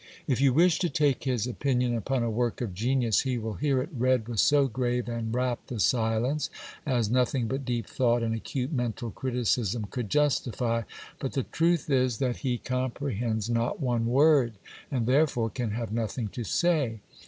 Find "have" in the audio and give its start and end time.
15.69-15.91